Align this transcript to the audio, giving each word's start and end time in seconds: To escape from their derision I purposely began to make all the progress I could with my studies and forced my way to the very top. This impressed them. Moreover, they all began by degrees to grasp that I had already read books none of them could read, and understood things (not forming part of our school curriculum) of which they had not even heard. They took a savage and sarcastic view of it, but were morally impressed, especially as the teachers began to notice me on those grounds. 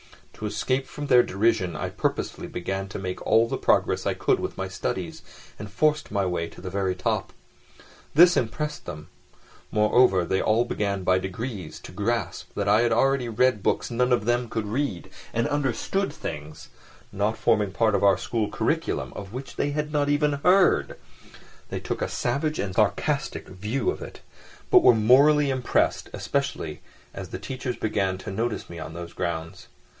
To 0.33 0.47
escape 0.47 0.87
from 0.87 1.05
their 1.05 1.21
derision 1.21 1.75
I 1.75 1.89
purposely 1.89 2.47
began 2.47 2.87
to 2.87 2.97
make 2.97 3.21
all 3.27 3.47
the 3.47 3.59
progress 3.59 4.07
I 4.07 4.15
could 4.15 4.39
with 4.39 4.57
my 4.57 4.67
studies 4.67 5.21
and 5.59 5.69
forced 5.69 6.09
my 6.09 6.25
way 6.25 6.47
to 6.47 6.59
the 6.59 6.71
very 6.71 6.95
top. 6.95 7.31
This 8.15 8.35
impressed 8.35 8.87
them. 8.87 9.09
Moreover, 9.71 10.25
they 10.25 10.41
all 10.41 10.65
began 10.65 11.03
by 11.03 11.19
degrees 11.19 11.79
to 11.81 11.91
grasp 11.91 12.49
that 12.55 12.67
I 12.67 12.81
had 12.81 12.91
already 12.91 13.29
read 13.29 13.61
books 13.61 13.91
none 13.91 14.11
of 14.11 14.25
them 14.25 14.49
could 14.49 14.65
read, 14.65 15.11
and 15.31 15.47
understood 15.47 16.11
things 16.11 16.69
(not 17.11 17.37
forming 17.37 17.71
part 17.71 17.93
of 17.93 18.03
our 18.03 18.17
school 18.17 18.49
curriculum) 18.49 19.13
of 19.15 19.33
which 19.33 19.55
they 19.55 19.69
had 19.69 19.91
not 19.91 20.09
even 20.09 20.31
heard. 20.43 20.97
They 21.69 21.79
took 21.79 22.01
a 22.01 22.09
savage 22.09 22.57
and 22.57 22.73
sarcastic 22.73 23.47
view 23.47 23.91
of 23.91 24.01
it, 24.01 24.21
but 24.71 24.81
were 24.81 24.95
morally 24.95 25.51
impressed, 25.51 26.09
especially 26.11 26.81
as 27.13 27.29
the 27.29 27.37
teachers 27.37 27.75
began 27.75 28.17
to 28.17 28.31
notice 28.31 28.67
me 28.67 28.79
on 28.79 28.95
those 28.95 29.13
grounds. 29.13 29.67